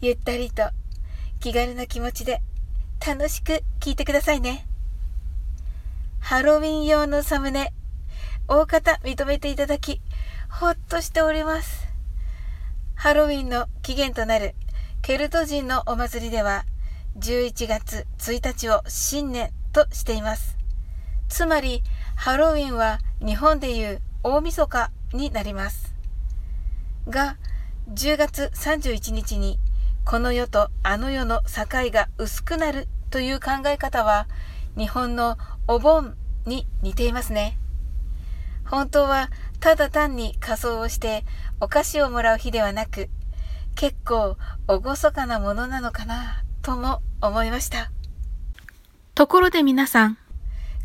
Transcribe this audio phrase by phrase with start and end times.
[0.00, 0.64] ゆったりと
[1.40, 2.40] 気軽な気持ちで
[3.06, 4.66] 楽しく聞いてくださいね。
[6.20, 7.72] ハロウィン用のサムネ、
[8.48, 10.00] 大方認めていただき、
[10.48, 11.86] ほっとしております。
[12.94, 14.54] ハロウィンの起源となる
[15.02, 16.64] ケルト人のお祭りでは、
[17.18, 20.56] 11月1日を新年としています。
[21.28, 21.82] つまり、
[22.16, 25.94] ハロウィンは日本でいう大晦日になります。
[27.06, 27.36] が
[27.92, 29.58] 10月31日に
[30.04, 34.26] この世とあの世の境が薄くなるという考え方は
[34.76, 36.16] 日本のお盆
[36.46, 37.58] に似ていますね。
[38.66, 41.24] 本当はただ単に仮装をして
[41.60, 43.08] お菓子をもらう日ではなく
[43.74, 44.36] 結構
[44.68, 44.82] 厳
[45.12, 47.90] かなものなのかなとも思いました。
[49.14, 50.18] ところで皆さん、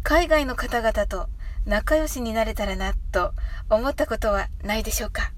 [0.03, 1.28] 海外の方々と
[1.66, 3.34] 仲良しになれたらなと
[3.70, 5.31] 思ったことはないでしょうか？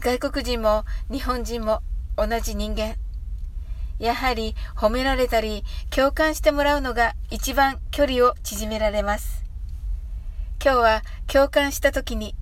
[0.00, 1.82] 外国人も日本人も
[2.16, 2.94] 同じ人間。
[3.98, 9.44] やはり褒められたり共感してもらうのが一番距離を縮められます。
[10.62, 12.36] 今日は共感した時に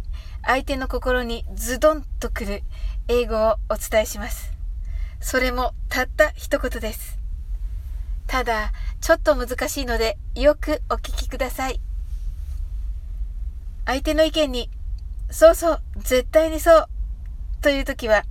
[0.44, 2.62] 相手の心にズドンとくる
[3.08, 4.52] 英語をお伝えします。
[5.20, 7.18] それもたった一言です。
[8.26, 11.80] ただ、ちょっと難しいのでよくお聞きください。
[13.86, 14.70] 相手の意見に、
[15.30, 16.88] そうそう、絶対にそう
[17.66, 18.22] という時は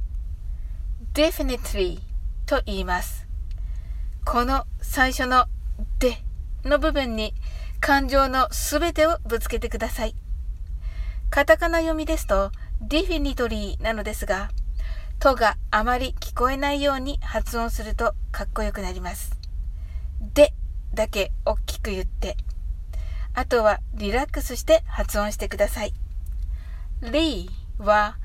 [1.14, 2.00] definitely
[2.46, 3.28] と言います。
[4.24, 5.48] この最初の
[6.00, 6.20] で
[6.64, 7.34] の部分に
[7.82, 10.16] 感情のすべてをぶつけてください。
[11.30, 12.50] カタカナ読みですと
[12.82, 14.52] definitely なのですが、
[15.20, 19.38] とがあまり聞こえないように発音するとかっこよくなります。
[20.34, 20.54] で
[20.94, 22.38] だけ大きく言って、
[23.34, 25.94] あとはリラックスして発音してください。
[27.02, 28.16] りは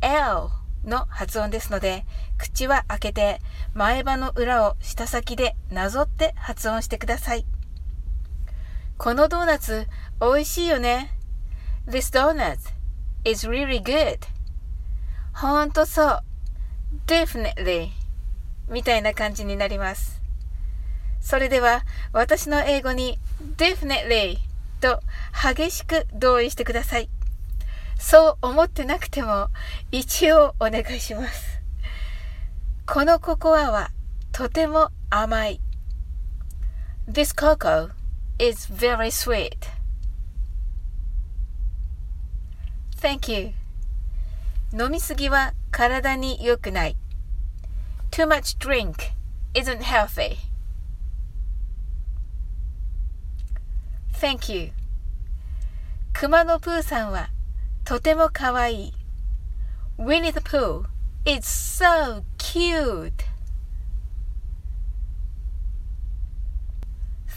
[0.00, 2.04] L の発音ですので、
[2.38, 3.40] 口は開けて
[3.74, 7.44] 前歯の裏を舌先でなぞって発音してください。
[8.98, 9.86] このドーナツ
[10.20, 11.16] 美味しいよね。
[11.86, 12.58] This donut
[13.24, 14.18] is really good.
[15.32, 16.20] ほんとそう。
[17.06, 17.90] Definitely.
[18.68, 20.20] みたいな感じになります。
[21.20, 23.18] それでは私の英語に
[23.56, 24.38] Definitely
[24.80, 25.00] と
[25.32, 27.08] 激しく同意してください。
[28.00, 29.50] そう思ってなくても
[29.92, 31.60] 一応お願いします。
[32.86, 33.90] このココアは
[34.32, 35.60] とても甘い。
[37.06, 37.90] This cocoa
[38.38, 39.52] is very sweet.
[42.96, 43.52] Thank you.
[44.72, 46.96] 飲みすぎは体に良くない。
[48.10, 48.94] Too much drink
[49.52, 50.38] isn't healthy.
[54.14, 54.72] Thank you.
[56.14, 57.28] 熊野プーさんは
[57.84, 58.94] とてもかわいい。
[59.98, 60.86] Winnie the Pooh
[61.24, 63.12] is so cute.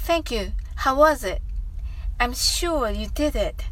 [0.05, 0.51] Thank you.
[0.75, 1.41] How was it?
[2.19, 3.63] I'm sure you did it.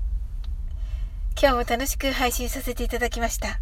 [1.40, 3.60] 今日も楽しく配信させていただきました。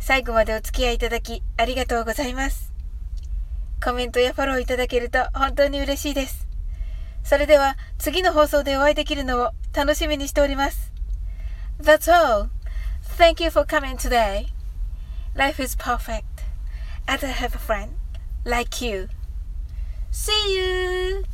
[0.00, 2.72] 最後までお付き合いいただきありがとうございます。
[3.82, 6.48] コメントやフォローいただけると本当に嬉しいです。
[7.22, 10.93] それでは次の放送でお会いできるのを楽しみにしております。
[11.78, 12.50] That's all.
[13.02, 14.48] Thank you for coming today.
[15.34, 16.44] Life is perfect.
[17.06, 17.96] And I have a friend
[18.44, 19.08] like you.
[20.10, 21.24] See you!